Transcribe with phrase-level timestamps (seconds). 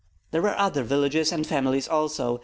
[0.31, 2.39] There were other villages and families also.